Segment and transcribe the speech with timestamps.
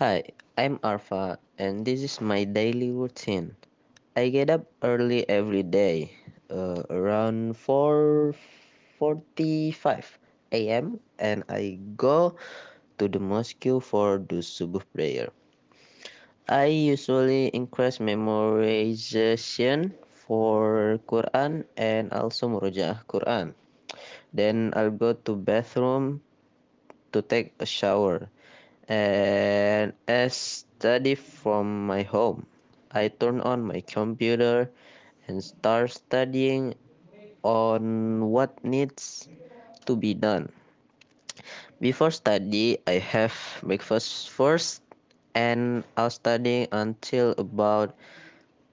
[0.00, 3.52] Hi, I'm Arfa, and this is my daily routine.
[4.16, 6.16] I get up early every day,
[6.48, 8.32] uh, around 4:45
[10.56, 12.40] a.m., and I go
[12.96, 15.28] to the mosque for the subuh prayer.
[16.48, 23.52] I usually increase memorization for Quran and also murojaah Quran.
[24.32, 26.24] Then I'll go to bathroom
[27.12, 28.32] to take a shower
[28.90, 32.46] and as study from my home.
[32.92, 34.70] I turn on my computer
[35.28, 36.74] and start studying
[37.42, 39.28] on what needs
[39.86, 40.50] to be done.
[41.80, 44.82] Before study, I have breakfast first
[45.34, 47.94] and I'll study until about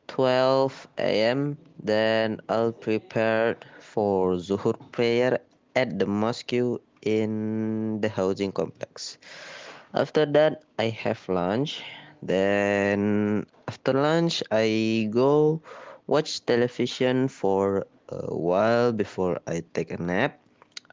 [0.08, 1.58] 12 a.m.
[1.84, 5.40] Then I'll prepare for Zuhur prayer
[5.76, 6.54] at the mosque
[7.04, 9.18] in the housing complex.
[9.94, 11.84] After that, I have lunch.
[12.24, 15.62] Then, after lunch, I go
[16.08, 20.40] watch television for a while before I take a nap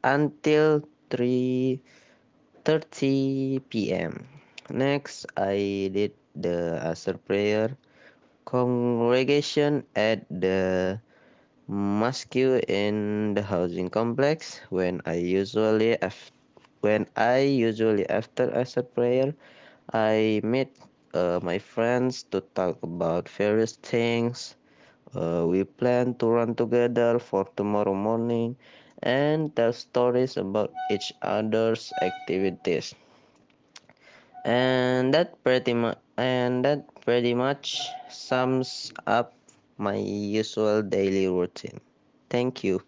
[0.03, 1.79] until 3:30
[3.69, 4.27] p.m.
[4.69, 7.77] Next, I did the Asr prayer
[8.45, 10.99] congregation at the
[11.67, 16.31] mosque in the housing complex when I usually af-
[16.85, 19.33] when I usually after Asr prayer
[19.93, 20.77] I meet
[21.13, 24.55] uh, my friends to talk about various things.
[25.15, 28.57] Uh, we plan to run together for tomorrow morning
[29.03, 32.95] and tell stories about each other's activities.
[34.45, 39.33] And that pretty much and that pretty much sums up
[39.77, 41.81] my usual daily routine.
[42.29, 42.81] Thank you.